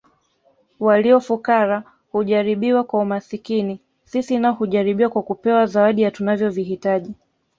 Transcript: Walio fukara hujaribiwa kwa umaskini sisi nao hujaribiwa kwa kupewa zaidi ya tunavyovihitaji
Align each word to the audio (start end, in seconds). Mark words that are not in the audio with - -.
Walio 0.79 1.19
fukara 1.19 1.83
hujaribiwa 2.11 2.83
kwa 2.83 2.99
umaskini 2.99 3.79
sisi 4.05 4.37
nao 4.39 4.53
hujaribiwa 4.53 5.09
kwa 5.09 5.23
kupewa 5.23 5.65
zaidi 5.65 6.01
ya 6.01 6.11
tunavyovihitaji 6.11 7.13